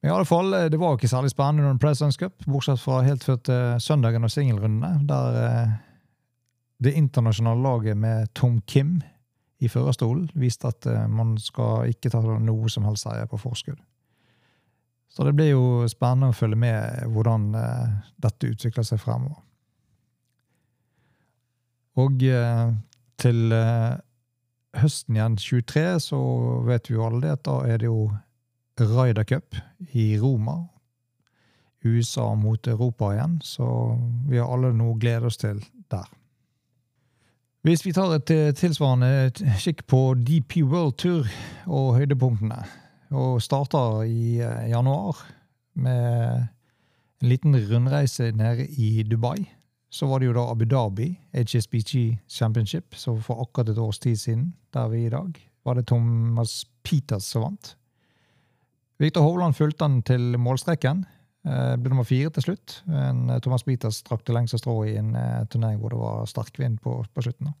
Men 0.01 0.09
i 0.09 0.13
alle 0.15 0.25
fall, 0.25 0.53
eh, 0.57 0.69
det 0.71 0.79
var 0.81 0.97
ikke 0.97 1.11
særlig 1.11 1.33
spennende 1.33 1.67
under 1.67 1.81
Presidents 1.81 2.17
Cup, 2.17 2.45
bortsett 2.47 2.81
fra 2.81 3.01
helt 3.05 3.25
før 3.27 3.37
til 3.45 3.81
søndagen 3.83 4.25
og 4.25 4.33
singelrundene, 4.33 4.93
der 5.09 5.39
eh, 5.43 5.75
det 6.81 6.95
internasjonale 6.97 7.61
laget 7.61 7.97
med 7.97 8.31
Tom 8.33 8.61
Kim 8.65 9.01
i 9.61 9.69
førerstolen 9.69 10.29
vist 10.41 10.65
at 10.67 10.87
eh, 10.89 11.07
man 11.09 11.35
skal 11.41 11.91
ikke 11.91 12.11
ta 12.13 12.21
noe 12.21 12.71
som 12.71 12.87
helst 12.89 13.07
seier 13.07 13.29
på 13.29 13.39
forskudd. 13.41 13.79
Så 15.11 15.27
det 15.27 15.35
blir 15.35 15.51
jo 15.51 15.63
spennende 15.91 16.31
å 16.31 16.35
følge 16.35 16.57
med 16.61 17.09
hvordan 17.11 17.49
dette 18.23 18.47
utvikler 18.47 18.85
seg 18.87 19.01
fremover. 19.03 19.41
Og 21.99 22.23
til 23.19 23.55
høsten 24.79 25.17
igjen, 25.17 25.35
23, 25.35 25.83
så 26.07 26.19
vet 26.67 26.87
vi 26.87 26.95
jo 26.95 27.03
alle 27.09 27.25
det 27.25 27.33
at 27.35 27.43
da 27.47 27.57
er 27.67 27.81
det 27.81 27.89
jo 27.89 28.05
Ryder 28.79 29.27
Cup 29.27 29.55
i 29.91 30.17
Roma. 30.19 30.61
USA 31.83 32.35
mot 32.35 32.67
Europa 32.67 33.09
igjen, 33.15 33.39
så 33.43 33.67
vi 34.29 34.37
har 34.37 34.51
alle 34.53 34.69
noe 34.77 34.93
å 34.93 34.99
glede 35.01 35.31
oss 35.31 35.39
til 35.41 35.63
der. 35.89 36.05
Hvis 37.61 37.83
vi 37.85 37.91
tar 37.93 38.09
et 38.15 38.31
eh, 38.33 38.53
tilsvarende 38.57 39.29
kikk 39.61 39.83
på 39.85 40.15
DP 40.17 40.63
World 40.65 40.95
Tour 40.97 41.27
og 41.69 41.91
høydepunktene, 41.99 42.57
og 43.13 43.41
starter 43.45 44.01
i 44.09 44.39
eh, 44.41 44.71
januar 44.71 45.19
med 45.77 46.47
en 47.21 47.29
liten 47.29 47.53
rundreise 47.69 48.31
nede 48.33 48.65
i 48.65 49.03
Dubai, 49.05 49.45
så 49.93 50.09
var 50.09 50.19
det 50.19 50.31
jo 50.31 50.33
da 50.39 50.47
Abu 50.49 50.65
Dhabi, 50.65 51.11
HSBG 51.37 52.17
Championship, 52.25 52.97
så 52.97 53.13
for 53.21 53.45
akkurat 53.45 53.69
et 53.69 53.83
års 53.83 54.01
tid 54.01 54.17
siden, 54.17 54.55
der 54.73 54.89
vi 54.89 55.05
i 55.05 55.13
dag, 55.13 55.37
var 55.61 55.77
det 55.77 55.85
Thomas 55.91 56.63
Peters 56.81 57.29
som 57.29 57.45
vant. 57.45 57.75
Viktor 58.97 59.21
Hovland 59.21 59.53
fulgte 59.53 59.85
han 59.85 60.01
til 60.01 60.33
målstreken. 60.41 61.05
Eh, 61.41 61.73
ble 61.81 61.89
nummer 61.89 62.05
fire 62.05 62.29
til 62.35 62.45
slutt. 62.45 62.77
En, 62.85 63.29
eh, 63.29 63.39
Thomas 63.41 63.65
Bitas 63.65 64.03
trakk 64.05 64.23
det 64.27 64.35
lengste 64.35 64.59
strået 64.61 64.91
i 64.91 64.97
en 64.99 65.15
eh, 65.17 65.45
turnering 65.49 65.79
hvor 65.81 65.89
det 65.89 66.01
var 66.01 66.29
sterk 66.29 66.59
vind 66.61 66.77
på, 66.81 66.99
på 67.01 67.23
slutten. 67.25 67.53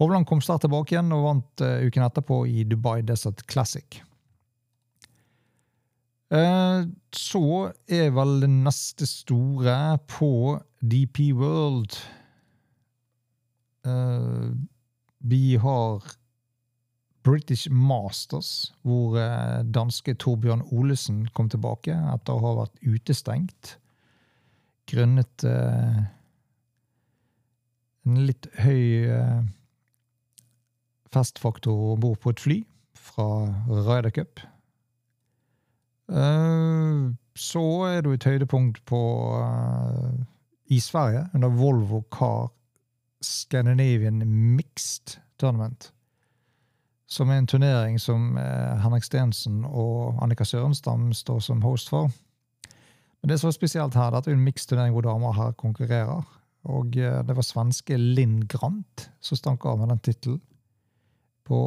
Hovland 0.00 0.26
kom 0.28 0.40
snart 0.40 0.64
tilbake 0.64 0.94
igjen 0.94 1.12
og 1.12 1.24
vant 1.24 1.62
uken 1.88 2.04
etterpå 2.04 2.42
i 2.48 2.64
Dubai 2.68 3.00
Desert 3.00 3.40
Classic. 3.48 4.02
Så 6.28 7.42
er 7.88 8.10
vel 8.12 8.34
det 8.42 8.50
neste 8.50 9.06
store 9.08 9.96
på 10.10 10.58
DP 10.84 11.30
World 11.38 11.96
Vi 15.32 15.56
har 15.62 16.12
British 17.26 17.70
Masters, 17.70 18.70
hvor 18.86 19.18
eh, 19.18 19.64
danske 19.74 20.14
Torbjørn 20.22 20.62
Olesen 20.70 21.24
kom 21.34 21.50
tilbake 21.50 21.96
etter 22.14 22.36
å 22.36 22.44
ha 22.44 22.54
vært 22.62 22.84
utestengt 22.86 23.76
grunnet 24.86 25.44
eh, 25.46 26.02
en 28.06 28.18
litt 28.28 28.46
høy 28.62 29.10
eh, 29.10 29.40
festfaktor 31.14 31.94
om 31.94 32.02
bord 32.04 32.20
på 32.22 32.34
et 32.34 32.42
fly 32.42 32.58
fra 33.08 33.26
Ryder 33.66 34.14
Cup. 34.14 34.42
Eh, 36.10 37.08
så 37.36 37.64
er 37.88 38.04
det 38.06 38.14
et 38.20 38.28
høydepunkt 38.30 38.84
på 38.88 39.00
eh, 39.40 40.14
i 40.70 40.80
Sverige, 40.82 41.26
under 41.34 41.50
Volvo 41.54 42.04
Car 42.10 42.52
Scandinavian 43.22 44.22
Mixed 44.26 45.18
Tournament. 45.38 45.90
Som 47.06 47.30
er 47.30 47.38
en 47.38 47.46
turnering 47.46 48.00
som 48.02 48.34
eh, 48.38 48.78
Henrik 48.82 49.04
Stensen 49.06 49.62
og 49.64 50.18
Annika 50.22 50.44
Sørenstam 50.44 51.12
står 51.14 51.38
som 51.40 51.62
host 51.62 51.88
for. 51.92 52.10
Men 53.22 53.30
det 53.30 53.38
som 53.40 53.48
er 53.48 53.54
spesielt 53.54 53.94
her, 53.94 54.10
er 54.10 54.18
at 54.18 54.26
det 54.26 54.32
er 54.32 54.38
en 54.38 54.44
mixed 54.46 54.68
turnering 54.68 54.94
hvor 54.94 55.06
damer 55.06 55.32
her 55.36 55.54
konkurrerer. 55.58 56.26
Og 56.66 56.98
eh, 56.98 57.22
det 57.22 57.36
var 57.36 57.46
svenske 57.46 57.98
Linn 57.98 58.40
Grant 58.50 59.08
som 59.20 59.38
stank 59.38 59.64
av 59.66 59.78
med 59.80 59.94
den 59.94 60.02
tittelen. 60.02 60.42
På 61.46 61.58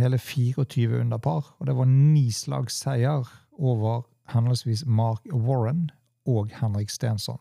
hele 0.00 0.16
24 0.16 1.02
under 1.02 1.18
par. 1.20 1.52
Og 1.58 1.68
det 1.68 1.76
var 1.76 1.84
ni 1.84 2.30
slags 2.32 2.80
seier 2.80 3.28
over 3.58 4.06
henholdsvis 4.32 4.86
Mark 4.86 5.26
Warren 5.32 5.90
og 6.24 6.48
Henrik 6.56 6.88
Stensson. 6.88 7.40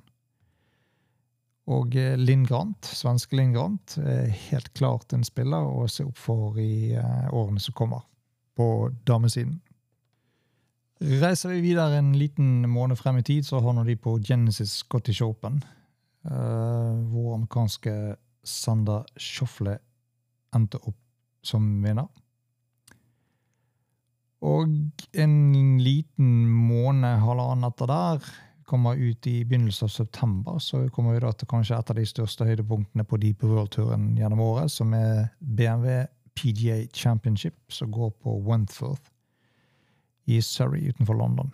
Og 1.69 1.95
eh, 1.99 2.17
Linn 2.17 2.45
Grant, 2.49 2.85
svenske 2.85 3.38
Linn 3.38 3.53
Grant, 3.53 3.97
er 4.01 4.29
helt 4.49 4.71
klart 4.77 5.13
en 5.13 5.25
spiller 5.27 5.65
å 5.65 5.85
se 5.91 6.05
opp 6.07 6.17
for 6.17 6.59
i 6.61 6.95
eh, 6.97 7.27
årene 7.29 7.61
som 7.61 7.75
kommer, 7.77 8.05
på 8.57 8.89
damesiden. 9.07 9.59
Reiser 10.99 11.53
vi 11.53 11.61
videre 11.63 12.01
en 12.01 12.11
liten 12.19 12.65
måned 12.67 12.99
frem 12.99 13.21
i 13.21 13.23
tid, 13.23 13.45
så 13.47 13.61
havner 13.63 13.88
de 13.88 13.95
på 13.95 14.17
Genesis 14.19 14.81
Scottish 14.81 15.23
Open. 15.23 15.61
Hvor 16.19 17.38
amerikanske 17.38 17.93
Sander 18.43 19.05
Schofle 19.15 19.77
endte 20.55 20.81
opp 20.83 20.97
som 21.45 21.69
vinner. 21.83 22.09
Og 24.45 24.71
en 25.19 25.33
liten 25.83 26.47
måned, 26.47 27.19
halvannen 27.23 27.67
etter 27.67 27.89
der, 27.91 28.29
kommer 28.69 28.95
ut 28.95 29.27
i 29.27 29.45
begynnelsen 29.45 29.85
av 29.85 29.89
september, 29.89 30.59
så 30.59 30.83
kommer 30.93 31.15
vi 31.15 31.23
da 31.23 31.31
til 31.33 31.49
kanskje 31.49 31.79
et 31.79 31.89
av 31.89 31.97
de 31.97 32.05
største 32.05 32.45
høydepunktene 32.45 33.05
på 33.09 33.17
Deep 33.21 33.43
World-turen 33.43 34.11
gjennom 34.19 34.43
året, 34.45 34.69
som 34.71 34.93
er 34.93 35.31
BMW 35.39 36.03
PGA 36.38 36.83
Championship, 36.93 37.57
som 37.73 37.89
går 37.91 38.11
på 38.21 38.35
Wentworth 38.45 39.09
i 40.29 40.41
Surrey 40.45 40.91
utenfor 40.93 41.17
London. 41.17 41.49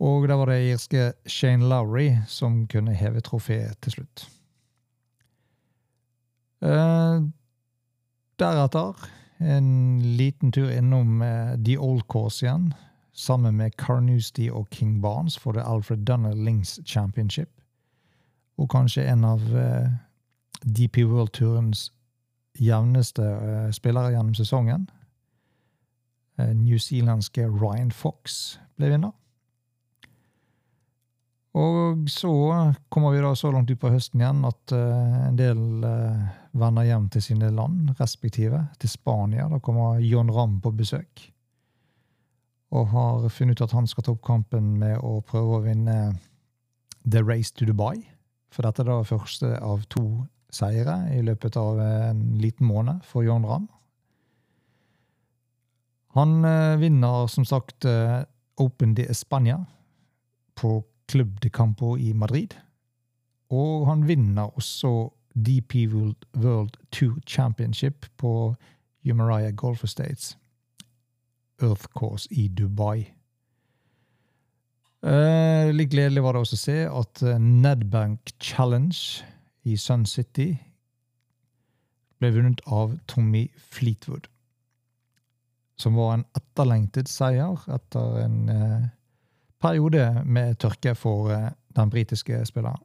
Og 0.00 0.28
der 0.28 0.40
var 0.40 0.50
det 0.50 0.62
irske 0.70 1.12
Shane 1.28 1.68
Lowry 1.68 2.08
som 2.28 2.64
kunne 2.68 2.96
heve 2.96 3.20
trofeet 3.24 3.76
til 3.84 3.98
slutt. 3.98 4.24
Eh, 6.64 7.20
deretter 8.40 9.06
en 9.44 9.68
liten 10.16 10.52
tur 10.52 10.72
innom 10.72 11.22
eh, 11.22 11.54
The 11.60 11.76
Old 11.78 12.08
Course 12.08 12.44
igjen 12.44 12.70
sammen 13.16 13.56
med 13.56 13.70
Carnoustie 13.78 14.52
og 14.52 14.66
King 14.70 15.02
Barnes 15.02 15.38
for 15.38 15.52
det 15.52 15.64
Alfred 15.66 15.96
Dunner 15.96 16.34
Links 16.34 16.80
Championship. 16.86 17.48
Og 18.58 18.68
kanskje 18.70 19.06
en 19.08 19.24
av 19.24 19.40
eh, 19.56 19.88
DP 20.64 21.04
World-turens 21.04 21.92
jevneste 22.60 23.24
eh, 23.24 23.70
spillere 23.72 24.12
gjennom 24.12 24.34
sesongen. 24.34 24.88
Eh, 26.38 26.52
newzealandske 26.56 27.48
Ryan 27.48 27.92
Fox 27.92 28.58
ble 28.76 28.90
vinner. 28.92 29.14
Og 31.56 32.10
så 32.12 32.32
kommer 32.92 33.14
vi 33.14 33.22
da 33.24 33.30
så 33.36 33.48
langt 33.52 33.70
ut 33.70 33.80
på 33.80 33.88
høsten 33.88 34.20
igjen 34.20 34.42
at 34.44 34.74
uh, 34.76 35.14
en 35.30 35.38
del 35.38 35.62
uh, 35.88 36.26
vender 36.52 36.84
hjem 36.84 37.06
til 37.14 37.24
sine 37.24 37.48
land, 37.48 37.94
respektive 37.96 38.60
til 38.76 38.92
Spania. 38.92 39.46
Da 39.48 39.56
kommer 39.64 39.96
John 40.04 40.28
Ramm 40.28 40.58
på 40.60 40.74
besøk 40.76 41.30
og 42.74 42.88
har 42.90 43.28
funnet 43.30 43.60
ut 43.60 43.66
at 43.68 43.74
han 43.76 43.86
skal 43.86 44.04
ta 44.04 44.14
opp 44.14 44.24
kampen 44.26 44.74
med 44.80 44.98
å 44.98 45.20
prøve 45.26 45.58
å 45.58 45.64
vinne 45.66 46.16
The 47.06 47.22
Race 47.22 47.54
to 47.54 47.68
Dubai. 47.68 48.00
For 48.50 48.66
dette 48.66 48.82
er 48.82 48.90
da 48.90 49.02
første 49.06 49.52
av 49.62 49.86
to 49.92 50.24
seire 50.54 50.98
i 51.14 51.22
løpet 51.24 51.58
av 51.60 51.80
en 51.82 52.22
liten 52.40 52.66
måned 52.66 53.04
for 53.06 53.26
John 53.26 53.46
Ramm. 53.46 53.68
Han 56.16 56.44
eh, 56.48 56.78
vinner 56.80 57.26
som 57.28 57.44
sagt 57.44 57.84
eh, 57.84 58.22
Open 58.56 58.94
de 58.96 59.04
España 59.12 59.58
på 60.56 60.80
Club 61.06 61.40
de 61.40 61.50
Campo 61.50 61.96
i 61.96 62.14
Madrid. 62.16 62.54
Og 63.52 63.86
han 63.86 64.06
vinner 64.08 64.48
også 64.56 65.10
DP 65.36 65.84
World 65.92 66.78
Tour 66.90 67.20
Championship 67.26 68.06
på 68.16 68.54
Humaria 69.04 69.50
Golf 69.50 69.84
Estates. 69.84 70.38
Earth 71.62 71.88
Course 71.94 72.28
i 72.30 72.48
Dubai. 72.48 73.06
Eh, 75.06 75.72
litt 75.74 75.92
gledelig 75.92 76.22
var 76.24 76.34
det 76.34 76.42
også 76.42 76.56
å 76.56 76.62
se 76.64 76.78
at 76.88 77.22
eh, 77.22 77.38
Nedbank 77.38 78.32
Challenge 78.42 79.22
i 79.66 79.76
Sun 79.78 80.06
City 80.08 80.54
ble 82.18 82.32
vunnet 82.34 82.62
av 82.66 82.96
Tommy 83.06 83.46
Fleetwood. 83.56 84.26
Som 85.78 85.98
var 86.00 86.14
en 86.14 86.26
etterlengtet 86.38 87.10
seier 87.12 87.60
etter 87.70 88.18
en 88.24 88.38
eh, 88.50 88.88
periode 89.62 90.08
med 90.24 90.58
tørke 90.62 90.96
for 90.98 91.30
eh, 91.34 91.50
den 91.76 91.92
britiske 91.92 92.40
spilleren. 92.48 92.80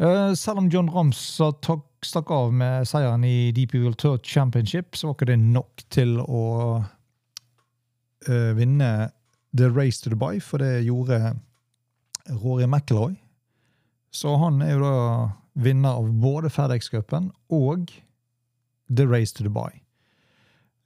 Eh, 0.00 0.32
selv 0.34 0.64
om 0.64 0.70
John 0.72 0.90
Rams 0.92 1.20
stakk 1.36 2.30
av 2.32 2.52
med 2.52 2.88
seieren 2.88 3.24
i 3.24 3.52
DP 3.56 3.78
World 3.84 4.00
Tour 4.00 4.18
Championship, 4.24 4.96
så 4.96 5.08
var 5.08 5.16
ikke 5.18 5.30
det 5.32 5.40
nok 5.40 5.84
til 5.92 6.18
å 6.20 6.42
uh, 8.28 8.52
vinne 8.56 9.10
The 9.56 9.70
Race 9.72 10.02
to 10.02 10.12
Dubai, 10.12 10.40
for 10.40 10.62
det 10.62 10.84
gjorde 10.84 11.36
Rory 12.42 12.66
McIlroy. 12.66 13.16
Så 14.12 14.36
han 14.36 14.62
er 14.62 14.76
jo 14.76 14.84
da 14.84 14.96
vinner 15.56 15.96
av 15.96 16.12
både 16.20 16.50
FedEx-cupen 16.52 17.30
og 17.52 17.90
The 18.92 19.06
Race 19.08 19.34
to 19.34 19.44
Dubai. 19.44 19.80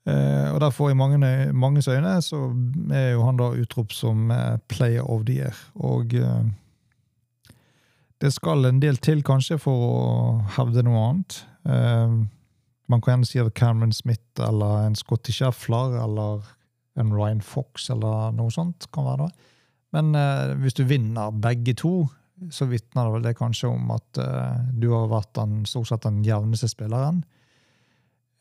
Uh, 0.08 0.54
og 0.54 0.60
derfor, 0.60 0.90
i 0.90 0.96
mange, 0.96 1.52
manges 1.52 1.88
øyne, 1.88 2.22
så 2.22 2.56
er 2.92 3.10
jo 3.10 3.24
han 3.26 3.36
da 3.36 3.50
utropt 3.52 3.92
som 3.94 4.30
uh, 4.30 4.56
player 4.68 5.02
of 5.02 5.24
the 5.26 5.34
year. 5.34 5.56
Og 5.74 6.14
uh, 6.14 6.46
det 8.20 8.32
skal 8.32 8.64
en 8.64 8.80
del 8.82 8.96
til, 8.96 9.22
kanskje, 9.22 9.58
for 9.58 9.84
å 9.86 10.00
hevde 10.56 10.84
noe 10.84 11.06
annet. 11.08 11.44
man 12.88 13.00
kan 13.00 13.12
gjerne 13.12 13.26
si 13.26 13.38
at 13.38 13.54
Cameron 13.54 13.92
Smith 13.92 14.40
eller 14.40 14.86
en 14.86 14.94
Scotty 14.94 15.32
Scheffler 15.32 16.02
eller 16.02 16.42
en 16.98 17.12
Ryan 17.14 17.42
Fox 17.44 17.90
eller 17.90 18.32
noe 18.36 18.50
sånt. 18.54 18.88
kan 18.92 19.06
være 19.06 19.26
det. 19.28 19.50
Men 19.94 20.14
eh, 20.14 20.54
hvis 20.62 20.78
du 20.78 20.84
vinner 20.86 21.34
begge 21.34 21.74
to, 21.78 22.08
så 22.50 22.66
vitner 22.70 23.10
det 23.14 23.28
det 23.28 23.38
kanskje 23.38 23.68
om 23.68 23.90
at 23.94 24.18
eh, 24.22 24.62
du 24.72 24.90
har 24.94 25.10
vært 25.10 25.34
den, 25.36 25.64
stort 25.68 25.90
sett 25.90 26.06
den 26.06 26.22
jevneste 26.24 26.70
spilleren 26.70 27.22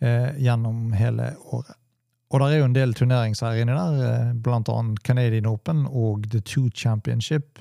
eh, 0.02 0.38
gjennom 0.40 0.94
hele 0.98 1.34
året. 1.52 1.76
Og 2.30 2.44
det 2.44 2.52
er 2.52 2.60
jo 2.60 2.68
en 2.70 2.78
del 2.78 2.94
turneringsherrer 2.94 3.64
inni 3.64 3.74
der, 3.74 4.00
eh, 4.06 4.34
blant 4.38 4.70
annet 4.70 5.02
Canadian 5.04 5.50
Open 5.50 5.88
og 5.88 6.30
The 6.30 6.42
Two 6.46 6.70
Championship 6.70 7.60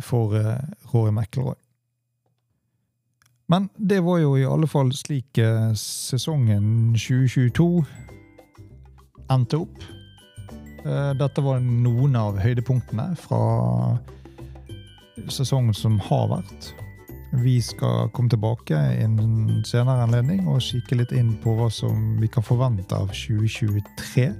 for 0.00 0.34
eh, 0.34 0.58
Rory 0.92 1.14
McIlroy. 1.14 1.54
Men 3.48 3.70
det 3.76 4.02
var 4.04 4.18
jo 4.18 4.34
i 4.36 4.44
alle 4.44 4.66
fall 4.68 4.90
slik 4.92 5.38
eh, 5.38 5.70
sesongen 5.78 6.92
2022 6.98 7.70
endte 9.32 9.62
opp. 9.62 9.86
Eh, 10.84 11.12
dette 11.18 11.44
var 11.44 11.60
noen 11.64 12.16
av 12.16 12.38
høydepunktene 12.40 13.10
fra 13.18 13.42
sesongen 15.28 15.74
som 15.74 15.98
har 16.08 16.28
vært. 16.30 16.72
Vi 17.44 17.58
skal 17.60 18.08
komme 18.16 18.30
tilbake 18.32 18.72
i 18.72 19.02
en 19.04 19.18
senere 19.68 20.06
anledning 20.06 20.46
og 20.48 20.62
kikke 20.64 20.96
litt 21.02 21.12
inn 21.12 21.34
på 21.42 21.58
hva 21.58 21.68
som 21.72 22.16
vi 22.22 22.30
kan 22.32 22.46
forvente 22.46 22.96
av 22.96 23.10
2023. 23.12 24.30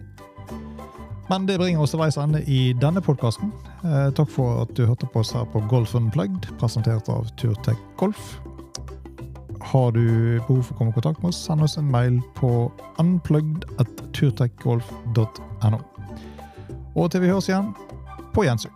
Men 1.29 1.45
det 1.45 1.59
bringer 1.61 1.85
oss 1.85 1.93
til 1.93 2.01
veis 2.01 2.17
ende 2.17 2.41
i 2.49 2.73
denne 2.81 3.03
podkasten. 3.05 3.51
Eh, 3.85 4.09
takk 4.17 4.31
for 4.33 4.63
at 4.63 4.73
du 4.77 4.87
hørte 4.89 5.09
på 5.13 5.21
oss 5.21 5.35
her 5.37 5.45
på 5.53 5.61
Golf 5.69 5.93
Unplugged, 5.99 6.49
presentert 6.61 7.11
av 7.13 7.29
Turtech 7.37 7.81
Golf. 8.01 8.39
Har 9.69 9.93
du 9.93 10.41
behov 10.47 10.63
for 10.65 10.73
å 10.73 10.77
komme 10.79 10.93
i 10.95 10.97
kontakt 10.97 11.21
med 11.21 11.29
oss, 11.29 11.45
send 11.45 11.61
oss 11.65 11.77
en 11.77 11.93
mail 11.93 12.17
på 12.39 12.51
unplugged.turtechgolf.no. 13.03 15.79
Og 16.97 17.11
til 17.13 17.21
vi 17.21 17.29
høres 17.29 17.49
igjen, 17.51 17.69
på 18.33 18.45
gjensyn. 18.49 18.73